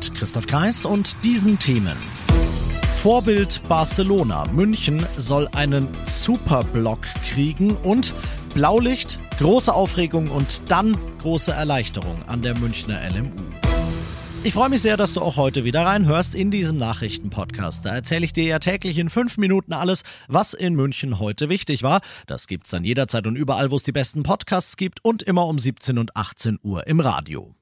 Mit 0.00 0.14
Christoph 0.14 0.46
Kreis 0.46 0.86
und 0.86 1.22
diesen 1.24 1.58
Themen. 1.58 1.94
Vorbild 2.96 3.60
Barcelona. 3.68 4.46
München 4.50 5.06
soll 5.18 5.46
einen 5.48 5.88
Superblock 6.06 7.02
kriegen 7.28 7.76
und 7.76 8.14
Blaulicht, 8.54 9.20
große 9.38 9.70
Aufregung 9.70 10.28
und 10.28 10.62
dann 10.68 10.96
große 11.20 11.52
Erleichterung 11.52 12.16
an 12.28 12.40
der 12.40 12.56
Münchner 12.56 12.98
LMU. 13.10 13.42
Ich 14.42 14.54
freue 14.54 14.70
mich 14.70 14.80
sehr, 14.80 14.96
dass 14.96 15.12
du 15.12 15.20
auch 15.20 15.36
heute 15.36 15.64
wieder 15.64 15.84
reinhörst 15.84 16.34
in 16.34 16.50
diesem 16.50 16.78
Nachrichtenpodcast. 16.78 17.84
Da 17.84 17.94
erzähle 17.94 18.24
ich 18.24 18.32
dir 18.32 18.44
ja 18.44 18.58
täglich 18.58 18.96
in 18.96 19.10
fünf 19.10 19.36
Minuten 19.36 19.74
alles, 19.74 20.02
was 20.28 20.54
in 20.54 20.76
München 20.76 21.18
heute 21.18 21.50
wichtig 21.50 21.82
war. 21.82 22.00
Das 22.26 22.46
gibt's 22.46 22.70
dann 22.70 22.84
jederzeit 22.84 23.26
und 23.26 23.36
überall, 23.36 23.70
wo 23.70 23.76
es 23.76 23.82
die 23.82 23.92
besten 23.92 24.22
Podcasts 24.22 24.78
gibt 24.78 25.04
und 25.04 25.22
immer 25.22 25.46
um 25.46 25.58
17 25.58 25.98
und 25.98 26.16
18 26.16 26.58
Uhr 26.62 26.86
im 26.86 27.00
Radio. 27.00 27.54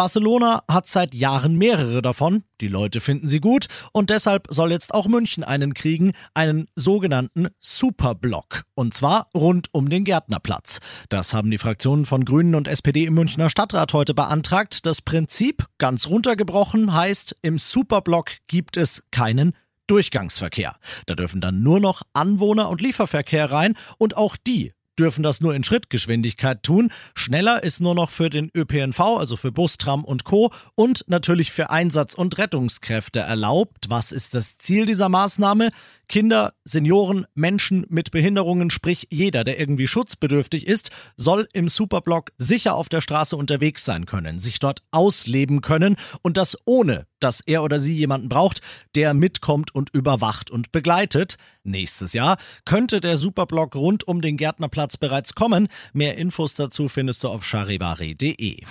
Barcelona 0.00 0.62
hat 0.66 0.88
seit 0.88 1.14
Jahren 1.14 1.56
mehrere 1.56 2.00
davon, 2.00 2.44
die 2.62 2.68
Leute 2.68 3.02
finden 3.02 3.28
sie 3.28 3.38
gut 3.38 3.66
und 3.92 4.08
deshalb 4.08 4.46
soll 4.48 4.72
jetzt 4.72 4.94
auch 4.94 5.06
München 5.06 5.44
einen 5.44 5.74
kriegen, 5.74 6.14
einen 6.32 6.68
sogenannten 6.74 7.48
Superblock. 7.60 8.62
Und 8.74 8.94
zwar 8.94 9.28
rund 9.36 9.68
um 9.72 9.90
den 9.90 10.04
Gärtnerplatz. 10.04 10.80
Das 11.10 11.34
haben 11.34 11.50
die 11.50 11.58
Fraktionen 11.58 12.06
von 12.06 12.24
Grünen 12.24 12.54
und 12.54 12.66
SPD 12.66 13.04
im 13.04 13.12
Münchner 13.12 13.50
Stadtrat 13.50 13.92
heute 13.92 14.14
beantragt. 14.14 14.86
Das 14.86 15.02
Prinzip, 15.02 15.66
ganz 15.76 16.06
runtergebrochen, 16.06 16.94
heißt, 16.94 17.36
im 17.42 17.58
Superblock 17.58 18.30
gibt 18.46 18.78
es 18.78 19.04
keinen 19.10 19.52
Durchgangsverkehr. 19.86 20.76
Da 21.04 21.14
dürfen 21.14 21.42
dann 21.42 21.62
nur 21.62 21.78
noch 21.78 22.00
Anwohner 22.14 22.70
und 22.70 22.80
Lieferverkehr 22.80 23.52
rein 23.52 23.74
und 23.98 24.16
auch 24.16 24.38
die 24.38 24.72
dürfen 24.98 25.22
das 25.22 25.40
nur 25.40 25.54
in 25.54 25.64
Schrittgeschwindigkeit 25.64 26.62
tun. 26.62 26.90
Schneller 27.14 27.62
ist 27.62 27.80
nur 27.80 27.94
noch 27.94 28.10
für 28.10 28.30
den 28.30 28.50
ÖPNV, 28.54 29.00
also 29.00 29.36
für 29.36 29.52
Bus, 29.52 29.78
Tram 29.78 30.04
und 30.04 30.24
Co. 30.24 30.52
und 30.74 31.04
natürlich 31.06 31.52
für 31.52 31.70
Einsatz- 31.70 32.14
und 32.14 32.38
Rettungskräfte 32.38 33.20
erlaubt. 33.20 33.86
Was 33.88 34.12
ist 34.12 34.34
das 34.34 34.58
Ziel 34.58 34.86
dieser 34.86 35.08
Maßnahme? 35.08 35.70
Kinder, 36.10 36.54
Senioren, 36.64 37.24
Menschen 37.34 37.86
mit 37.88 38.10
Behinderungen, 38.10 38.70
sprich 38.70 39.06
jeder, 39.10 39.44
der 39.44 39.60
irgendwie 39.60 39.86
schutzbedürftig 39.86 40.66
ist, 40.66 40.90
soll 41.16 41.48
im 41.52 41.68
Superblock 41.68 42.32
sicher 42.36 42.74
auf 42.74 42.88
der 42.88 43.00
Straße 43.00 43.36
unterwegs 43.36 43.84
sein 43.84 44.06
können, 44.06 44.40
sich 44.40 44.58
dort 44.58 44.82
ausleben 44.90 45.60
können 45.60 45.94
und 46.22 46.36
das 46.36 46.58
ohne, 46.64 47.06
dass 47.20 47.40
er 47.40 47.62
oder 47.62 47.78
sie 47.78 47.92
jemanden 47.92 48.28
braucht, 48.28 48.60
der 48.96 49.14
mitkommt 49.14 49.72
und 49.72 49.90
überwacht 49.90 50.50
und 50.50 50.72
begleitet. 50.72 51.36
Nächstes 51.62 52.12
Jahr 52.12 52.38
könnte 52.64 53.00
der 53.00 53.16
Superblock 53.16 53.76
rund 53.76 54.08
um 54.08 54.20
den 54.20 54.36
Gärtnerplatz 54.36 54.89
bereits 54.96 55.34
kommen. 55.34 55.68
Mehr 55.92 56.16
Infos 56.16 56.54
dazu 56.54 56.88
findest 56.88 57.24
du 57.24 57.28
auf 57.28 57.44
charivari.de. 57.44 58.64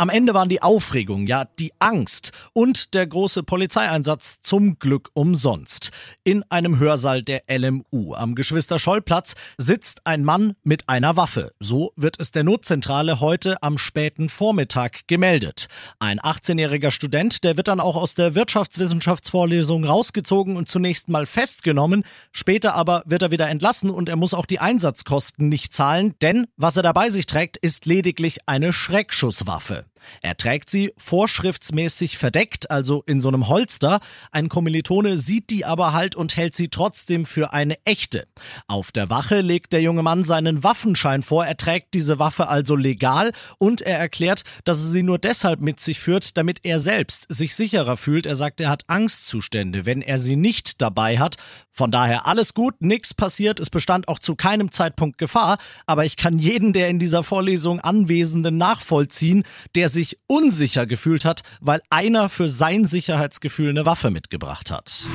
Am 0.00 0.10
Ende 0.10 0.32
waren 0.32 0.48
die 0.48 0.62
Aufregung, 0.62 1.26
ja 1.26 1.46
die 1.58 1.72
Angst 1.80 2.30
und 2.52 2.94
der 2.94 3.04
große 3.04 3.42
Polizeieinsatz 3.42 4.40
zum 4.42 4.78
Glück 4.78 5.10
umsonst. 5.14 5.90
In 6.22 6.44
einem 6.50 6.78
Hörsaal 6.78 7.24
der 7.24 7.42
LMU 7.50 8.14
am 8.14 8.36
Geschwister-Scholl-Platz 8.36 9.34
sitzt 9.56 10.06
ein 10.06 10.22
Mann 10.22 10.54
mit 10.62 10.88
einer 10.88 11.16
Waffe. 11.16 11.52
So 11.58 11.92
wird 11.96 12.20
es 12.20 12.30
der 12.30 12.44
Notzentrale 12.44 13.18
heute 13.18 13.60
am 13.60 13.76
späten 13.76 14.28
Vormittag 14.28 15.08
gemeldet. 15.08 15.66
Ein 15.98 16.20
18-jähriger 16.20 16.92
Student, 16.92 17.42
der 17.42 17.56
wird 17.56 17.66
dann 17.66 17.80
auch 17.80 17.96
aus 17.96 18.14
der 18.14 18.36
Wirtschaftswissenschaftsvorlesung 18.36 19.84
rausgezogen 19.84 20.56
und 20.56 20.68
zunächst 20.68 21.08
mal 21.08 21.26
festgenommen. 21.26 22.04
Später 22.30 22.76
aber 22.76 23.02
wird 23.06 23.22
er 23.22 23.32
wieder 23.32 23.48
entlassen 23.48 23.90
und 23.90 24.08
er 24.08 24.16
muss 24.16 24.32
auch 24.32 24.46
die 24.46 24.60
Einsatzkosten 24.60 25.48
nicht 25.48 25.72
zahlen, 25.72 26.14
denn 26.22 26.46
was 26.56 26.76
er 26.76 26.84
dabei 26.84 27.10
sich 27.10 27.26
trägt, 27.26 27.56
ist 27.56 27.84
lediglich 27.84 28.38
eine 28.46 28.72
Schreckschusswaffe. 28.72 29.87
Er 30.22 30.36
trägt 30.36 30.70
sie 30.70 30.92
vorschriftsmäßig 30.96 32.18
verdeckt, 32.18 32.70
also 32.70 33.02
in 33.06 33.20
so 33.20 33.28
einem 33.28 33.48
Holster. 33.48 34.00
Ein 34.32 34.48
Kommilitone 34.48 35.16
sieht 35.16 35.50
die 35.50 35.64
aber 35.64 35.92
halt 35.92 36.16
und 36.16 36.36
hält 36.36 36.54
sie 36.54 36.68
trotzdem 36.68 37.26
für 37.26 37.52
eine 37.52 37.76
echte. 37.84 38.26
Auf 38.66 38.92
der 38.92 39.10
Wache 39.10 39.40
legt 39.40 39.72
der 39.72 39.82
junge 39.82 40.02
Mann 40.02 40.24
seinen 40.24 40.62
Waffenschein 40.62 41.22
vor. 41.22 41.46
Er 41.46 41.56
trägt 41.56 41.94
diese 41.94 42.18
Waffe 42.18 42.48
also 42.48 42.76
legal 42.76 43.32
und 43.58 43.82
er 43.82 43.98
erklärt, 43.98 44.44
dass 44.64 44.80
er 44.80 44.88
sie 44.88 45.02
nur 45.02 45.18
deshalb 45.18 45.60
mit 45.60 45.80
sich 45.80 46.00
führt, 46.00 46.36
damit 46.36 46.60
er 46.64 46.80
selbst 46.80 47.26
sich 47.28 47.54
sicherer 47.54 47.96
fühlt. 47.96 48.26
Er 48.26 48.36
sagt, 48.36 48.60
er 48.60 48.70
hat 48.70 48.84
Angstzustände, 48.86 49.86
wenn 49.86 50.02
er 50.02 50.18
sie 50.18 50.36
nicht 50.36 50.80
dabei 50.80 51.18
hat. 51.18 51.36
Von 51.78 51.92
daher 51.92 52.26
alles 52.26 52.54
gut, 52.54 52.74
nichts 52.80 53.14
passiert, 53.14 53.60
es 53.60 53.70
bestand 53.70 54.08
auch 54.08 54.18
zu 54.18 54.34
keinem 54.34 54.72
Zeitpunkt 54.72 55.16
Gefahr, 55.16 55.58
aber 55.86 56.04
ich 56.04 56.16
kann 56.16 56.38
jeden 56.38 56.72
der 56.72 56.88
in 56.88 56.98
dieser 56.98 57.22
Vorlesung 57.22 57.78
Anwesenden 57.78 58.58
nachvollziehen, 58.58 59.44
der 59.76 59.87
sich 59.88 60.18
unsicher 60.26 60.86
gefühlt 60.86 61.24
hat, 61.24 61.42
weil 61.60 61.80
einer 61.90 62.28
für 62.28 62.48
sein 62.48 62.86
Sicherheitsgefühl 62.86 63.70
eine 63.70 63.86
Waffe 63.86 64.10
mitgebracht 64.10 64.70
hat. 64.70 65.06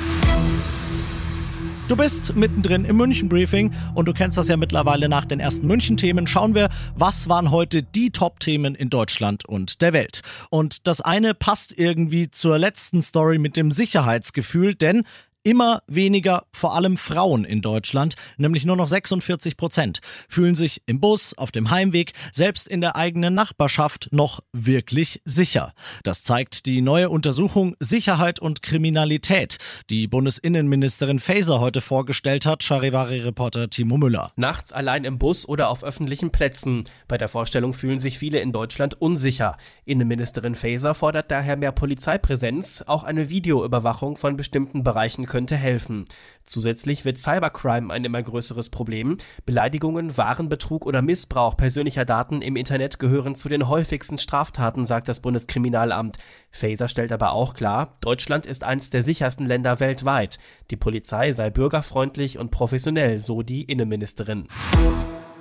Du 1.86 1.96
bist 1.96 2.34
mittendrin 2.34 2.86
im 2.86 2.96
München-Briefing 2.96 3.74
und 3.94 4.08
du 4.08 4.14
kennst 4.14 4.38
das 4.38 4.48
ja 4.48 4.56
mittlerweile 4.56 5.10
nach 5.10 5.26
den 5.26 5.38
ersten 5.38 5.66
München-Themen. 5.66 6.26
Schauen 6.26 6.54
wir, 6.54 6.70
was 6.96 7.28
waren 7.28 7.50
heute 7.50 7.82
die 7.82 8.10
Top-Themen 8.10 8.74
in 8.74 8.88
Deutschland 8.88 9.44
und 9.44 9.82
der 9.82 9.92
Welt. 9.92 10.22
Und 10.48 10.86
das 10.86 11.02
eine 11.02 11.34
passt 11.34 11.78
irgendwie 11.78 12.30
zur 12.30 12.58
letzten 12.58 13.02
Story 13.02 13.36
mit 13.36 13.56
dem 13.56 13.70
Sicherheitsgefühl, 13.70 14.74
denn 14.74 15.02
Immer 15.46 15.82
weniger, 15.86 16.46
vor 16.54 16.74
allem 16.74 16.96
Frauen 16.96 17.44
in 17.44 17.60
Deutschland, 17.60 18.14
nämlich 18.38 18.64
nur 18.64 18.76
noch 18.76 18.88
46 18.88 19.58
Prozent, 19.58 19.98
fühlen 20.26 20.54
sich 20.54 20.80
im 20.86 21.00
Bus, 21.00 21.36
auf 21.36 21.52
dem 21.52 21.70
Heimweg, 21.70 22.14
selbst 22.32 22.66
in 22.66 22.80
der 22.80 22.96
eigenen 22.96 23.34
Nachbarschaft 23.34 24.08
noch 24.10 24.40
wirklich 24.54 25.20
sicher. 25.26 25.74
Das 26.02 26.22
zeigt 26.22 26.64
die 26.64 26.80
neue 26.80 27.10
Untersuchung 27.10 27.76
Sicherheit 27.78 28.40
und 28.40 28.62
Kriminalität, 28.62 29.58
die 29.90 30.06
Bundesinnenministerin 30.06 31.18
Faeser 31.18 31.60
heute 31.60 31.82
vorgestellt 31.82 32.46
hat, 32.46 32.62
Charivari-Reporter 32.62 33.68
Timo 33.68 33.98
Müller. 33.98 34.32
Nachts 34.36 34.72
allein 34.72 35.04
im 35.04 35.18
Bus 35.18 35.46
oder 35.46 35.68
auf 35.68 35.84
öffentlichen 35.84 36.30
Plätzen. 36.30 36.84
Bei 37.06 37.18
der 37.18 37.28
Vorstellung 37.28 37.74
fühlen 37.74 38.00
sich 38.00 38.18
viele 38.18 38.40
in 38.40 38.52
Deutschland 38.52 38.98
unsicher. 38.98 39.58
Innenministerin 39.84 40.54
Faeser 40.54 40.94
fordert 40.94 41.30
daher 41.30 41.58
mehr 41.58 41.72
Polizeipräsenz, 41.72 42.82
auch 42.86 43.04
eine 43.04 43.28
Videoüberwachung 43.28 44.16
von 44.16 44.38
bestimmten 44.38 44.82
Bereichen 44.82 45.26
könnte 45.34 45.56
helfen. 45.56 46.04
Zusätzlich 46.46 47.04
wird 47.04 47.18
Cybercrime 47.18 47.92
ein 47.92 48.04
immer 48.04 48.22
größeres 48.22 48.68
Problem. 48.68 49.16
Beleidigungen, 49.44 50.16
Warenbetrug 50.16 50.86
oder 50.86 51.02
Missbrauch 51.02 51.56
persönlicher 51.56 52.04
Daten 52.04 52.40
im 52.40 52.54
Internet 52.54 53.00
gehören 53.00 53.34
zu 53.34 53.48
den 53.48 53.66
häufigsten 53.66 54.16
Straftaten, 54.16 54.86
sagt 54.86 55.08
das 55.08 55.18
Bundeskriminalamt. 55.18 56.18
Faser 56.52 56.86
stellt 56.86 57.10
aber 57.10 57.32
auch 57.32 57.54
klar, 57.54 57.96
Deutschland 58.00 58.46
ist 58.46 58.62
eines 58.62 58.90
der 58.90 59.02
sichersten 59.02 59.46
Länder 59.46 59.80
weltweit. 59.80 60.38
Die 60.70 60.76
Polizei 60.76 61.32
sei 61.32 61.50
bürgerfreundlich 61.50 62.38
und 62.38 62.52
professionell, 62.52 63.18
so 63.18 63.42
die 63.42 63.64
Innenministerin. 63.64 64.46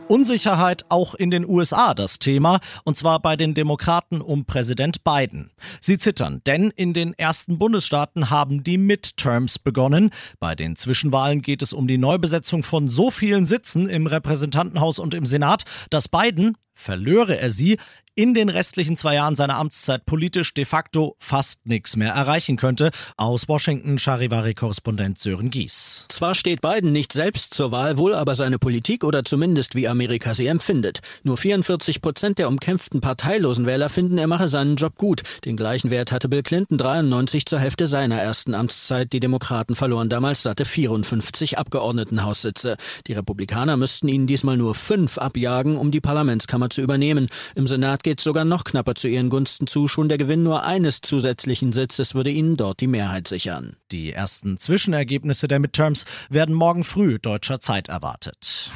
Unsicherheit 0.08 0.86
auch 0.90 1.16
in 1.16 1.32
den 1.32 1.48
USA 1.48 1.94
das 1.94 2.20
Thema, 2.20 2.60
und 2.84 2.98
zwar 2.98 3.22
bei 3.22 3.36
den 3.36 3.54
Demokraten 3.54 4.22
um 4.22 4.46
Präsident 4.46 5.04
Biden. 5.04 5.52
Sie 5.80 5.98
zittern, 5.98 6.42
denn 6.46 6.72
in 6.76 6.94
den 6.94 7.14
ersten 7.14 7.58
Bundesstaaten 7.58 8.30
haben 8.30 8.64
die 8.64 8.78
Midterms 8.78 9.60
begonnen. 9.60 10.12
Bei 10.40 10.56
den 10.56 10.76
Zwischenwahlen 10.76 11.42
geht 11.42 11.62
es 11.62 11.74
um 11.74 11.88
die 11.88 11.98
Neubesetzung 11.98 12.64
von 12.64 12.90
so 12.90 13.12
vielen 13.12 13.46
Sitzen 13.46 13.90
im 13.90 14.08
Repräsentantenhaus 14.08 15.00
und 15.00 15.14
im 15.14 15.26
Senat, 15.26 15.64
dass 15.90 16.10
Biden 16.10 16.58
verlöre 16.74 17.40
er 17.40 17.50
sie, 17.50 17.78
in 18.16 18.36
den 18.36 18.50
restlichen 18.50 18.96
zwei 18.96 19.16
Jahren 19.16 19.36
seiner 19.36 19.58
Amtszeit 19.58 20.06
politisch 20.06 20.54
de 20.54 20.66
facto 20.66 21.16
fast 21.18 21.66
nichts 21.66 21.96
mehr 21.96 22.14
erreichen 22.14 22.58
könnte. 22.58 22.92
Aus 23.18 23.48
Washington 23.48 23.98
Charivari-Korrespondent 23.98 25.18
Sören 25.18 25.50
Gies. 25.50 26.06
Zwar 26.10 26.36
steht 26.36 26.62
Biden 26.62 26.92
nicht 26.92 27.12
selbst 27.12 27.56
zur 27.56 27.72
Wahl, 27.72 27.98
wohl 27.98 28.14
aber 28.14 28.36
seine 28.36 28.60
Politik 28.60 29.04
oder 29.04 29.24
zumindest 29.24 29.74
wie 29.74 29.88
Amerika 29.88 30.36
sie 30.36 30.46
empfindet. 30.46 31.00
Nur 31.24 31.38
44 31.38 32.02
Prozent 32.02 32.38
der 32.38 32.50
umkämpften 32.50 33.02
parteilosen 33.02 33.66
Wähler 33.66 33.90
finden, 33.90 34.20
er 34.20 34.28
mache 34.28 34.48
seinen 34.48 34.76
Job 34.76 34.96
gut. 34.96 35.24
Den 35.46 35.58
gleichen 35.58 35.90
Wert 35.90 36.12
hatte 36.12 36.30
Bill 36.30 36.44
Clinton 36.44 36.78
93 36.78 37.48
zur 37.48 37.60
Hälfte 37.60 37.88
seiner 37.88 38.22
ersten 38.22 38.54
Amtszeit. 38.54 39.12
Die 39.12 39.22
Demokraten 39.22 39.76
verloren 39.76 40.10
damals 40.10 40.44
satte 40.44 40.66
54 40.66 41.58
Abgeordnetenhaussitze. 41.58 42.78
Die 43.08 43.14
Republikaner 43.14 43.76
müssten 43.76 44.08
ihnen 44.08 44.28
diesmal 44.28 44.58
nur 44.58 44.76
fünf 44.76 45.18
abjagen, 45.18 45.78
um 45.78 45.90
die 45.90 46.02
Parlamentskammer 46.02 46.70
zu 46.70 46.82
übernehmen. 46.82 47.28
Im 47.56 47.66
Senat 47.66 48.03
Dort 48.04 48.18
geht 48.18 48.20
sogar 48.20 48.44
noch 48.44 48.66
knapper 48.66 48.96
zu 48.96 49.08
ihren 49.08 49.30
Gunsten 49.30 49.66
zu. 49.66 49.88
Schon 49.88 50.10
der 50.10 50.18
Gewinn 50.18 50.44
nur 50.44 50.66
eines 50.66 51.00
zusätzlichen 51.00 51.72
Sitzes 51.72 52.14
würde 52.14 52.32
ihnen 52.32 52.58
dort 52.58 52.82
die 52.82 52.88
Mehrheit 52.88 53.30
sichern. 53.30 53.78
Die 53.94 54.12
ersten 54.12 54.58
Zwischenergebnisse 54.58 55.48
der 55.48 55.60
Midterms 55.60 56.04
werden 56.30 56.54
morgen 56.54 56.84
früh 56.84 57.18
deutscher 57.18 57.62
Zeit 57.62 57.88
erwartet. 57.88 58.72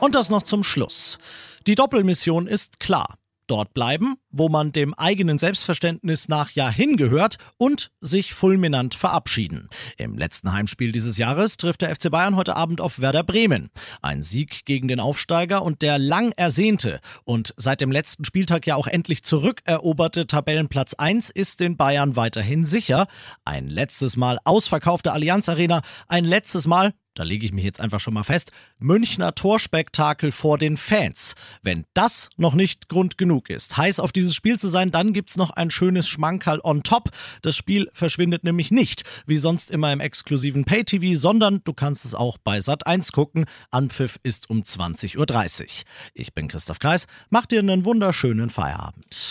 Und 0.00 0.16
das 0.16 0.28
noch 0.28 0.42
zum 0.42 0.64
Schluss. 0.64 1.18
Die 1.68 1.76
Doppelmission 1.76 2.48
ist 2.48 2.80
klar 2.80 3.14
dort 3.50 3.74
bleiben, 3.74 4.16
wo 4.30 4.48
man 4.48 4.72
dem 4.72 4.94
eigenen 4.94 5.38
Selbstverständnis 5.38 6.28
nach 6.28 6.50
ja 6.50 6.70
hingehört 6.70 7.36
und 7.56 7.90
sich 8.00 8.34
fulminant 8.34 8.94
verabschieden. 8.94 9.68
Im 9.96 10.16
letzten 10.16 10.52
Heimspiel 10.52 10.92
dieses 10.92 11.18
Jahres 11.18 11.56
trifft 11.56 11.82
der 11.82 11.94
FC 11.94 12.10
Bayern 12.10 12.36
heute 12.36 12.56
Abend 12.56 12.80
auf 12.80 13.00
Werder 13.00 13.24
Bremen. 13.24 13.70
Ein 14.02 14.22
Sieg 14.22 14.64
gegen 14.64 14.88
den 14.88 15.00
Aufsteiger 15.00 15.62
und 15.62 15.82
der 15.82 15.98
lang 15.98 16.32
ersehnte 16.36 17.00
und 17.24 17.54
seit 17.56 17.80
dem 17.80 17.90
letzten 17.90 18.24
Spieltag 18.24 18.66
ja 18.66 18.76
auch 18.76 18.86
endlich 18.86 19.24
zurückeroberte 19.24 20.26
Tabellenplatz 20.26 20.94
1 20.94 21.30
ist 21.30 21.60
den 21.60 21.76
Bayern 21.76 22.16
weiterhin 22.16 22.64
sicher. 22.64 23.06
Ein 23.44 23.68
letztes 23.68 24.16
Mal 24.16 24.38
ausverkaufte 24.44 25.12
Allianz 25.12 25.48
Arena, 25.48 25.82
ein 26.06 26.24
letztes 26.24 26.66
Mal 26.66 26.92
da 27.18 27.24
lege 27.24 27.44
ich 27.44 27.52
mich 27.52 27.64
jetzt 27.64 27.80
einfach 27.80 27.98
schon 27.98 28.14
mal 28.14 28.22
fest, 28.22 28.52
Münchner 28.78 29.34
Torspektakel 29.34 30.30
vor 30.30 30.56
den 30.56 30.76
Fans. 30.76 31.34
Wenn 31.62 31.84
das 31.94 32.30
noch 32.36 32.54
nicht 32.54 32.88
Grund 32.88 33.18
genug 33.18 33.50
ist, 33.50 33.76
heiß 33.76 33.98
auf 33.98 34.12
dieses 34.12 34.34
Spiel 34.34 34.58
zu 34.58 34.68
sein, 34.68 34.90
dann 34.90 35.12
gibt's 35.12 35.36
noch 35.36 35.50
ein 35.50 35.70
schönes 35.70 36.08
Schmankerl 36.08 36.60
on 36.62 36.82
top. 36.82 37.10
Das 37.42 37.56
Spiel 37.56 37.90
verschwindet 37.92 38.44
nämlich 38.44 38.70
nicht, 38.70 39.02
wie 39.26 39.36
sonst 39.36 39.70
immer 39.70 39.92
im 39.92 40.00
exklusiven 40.00 40.64
Pay-TV, 40.64 41.18
sondern 41.18 41.60
du 41.64 41.72
kannst 41.72 42.04
es 42.04 42.14
auch 42.14 42.38
bei 42.38 42.58
Sat1 42.58 43.12
gucken. 43.12 43.46
Anpfiff 43.70 44.20
ist 44.22 44.48
um 44.48 44.62
20.30 44.62 45.16
Uhr. 45.18 45.68
Ich 46.14 46.34
bin 46.34 46.46
Christoph 46.48 46.78
Kreis, 46.78 47.06
mach 47.30 47.46
dir 47.46 47.58
einen 47.58 47.84
wunderschönen 47.84 48.50
Feierabend. 48.50 49.30